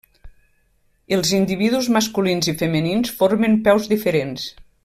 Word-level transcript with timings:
Els 1.17 1.33
individus 1.41 1.91
masculins 1.97 2.51
i 2.55 2.57
femenins 2.65 3.15
formen 3.23 3.63
peus 3.69 3.91
diferents. 3.97 4.53